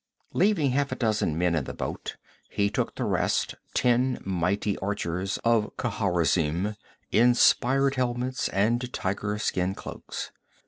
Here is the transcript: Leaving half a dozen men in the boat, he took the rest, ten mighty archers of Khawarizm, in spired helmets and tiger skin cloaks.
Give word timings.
Leaving 0.33 0.71
half 0.71 0.91
a 0.91 0.95
dozen 0.95 1.37
men 1.37 1.53
in 1.53 1.65
the 1.65 1.75
boat, 1.75 2.17
he 2.49 2.71
took 2.71 2.95
the 2.95 3.03
rest, 3.03 3.53
ten 3.75 4.19
mighty 4.25 4.75
archers 4.79 5.37
of 5.43 5.69
Khawarizm, 5.77 6.75
in 7.11 7.35
spired 7.35 7.93
helmets 7.93 8.49
and 8.49 8.91
tiger 8.91 9.37
skin 9.37 9.75
cloaks. 9.75 10.31